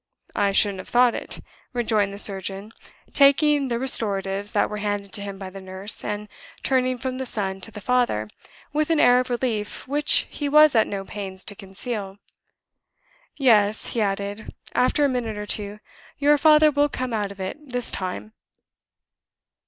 "I 0.35 0.51
shouldn't 0.51 0.79
have 0.79 0.89
thought 0.89 1.13
it," 1.13 1.41
rejoined 1.73 2.11
the 2.11 2.17
surgeon, 2.17 2.73
taking 3.13 3.67
the 3.67 3.77
restoratives 3.77 4.51
that 4.53 4.67
were 4.67 4.77
handed 4.77 5.13
to 5.13 5.21
him 5.21 5.37
by 5.37 5.51
the 5.51 5.61
nurse, 5.61 6.03
and 6.03 6.27
turning 6.63 6.97
from 6.97 7.19
the 7.19 7.25
son 7.27 7.61
to 7.61 7.69
the 7.69 7.81
father 7.81 8.27
with 8.73 8.89
an 8.89 8.99
air 8.99 9.19
of 9.19 9.29
relief 9.29 9.87
which 9.87 10.25
he 10.31 10.49
was 10.49 10.73
at 10.73 10.87
no 10.87 11.05
pains 11.05 11.43
to 11.43 11.55
conceal. 11.55 12.17
"Yes," 13.37 13.93
he 13.93 14.01
added, 14.01 14.51
after 14.73 15.05
a 15.05 15.07
minute 15.07 15.37
or 15.37 15.45
two; 15.45 15.79
"your 16.17 16.35
father 16.39 16.71
will 16.71 16.89
come 16.89 17.13
out 17.13 17.31
of 17.31 17.39
it 17.39 17.57
this 17.71 17.91
time." 17.91 18.33